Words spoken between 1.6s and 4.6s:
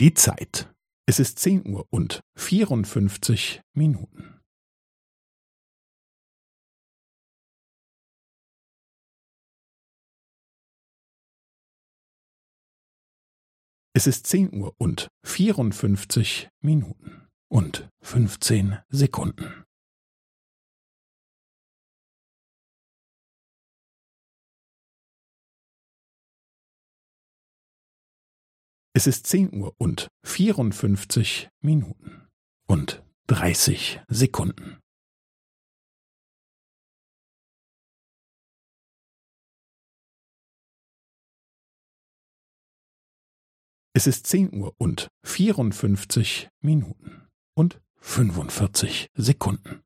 Uhr und vierundfünfzig Minuten.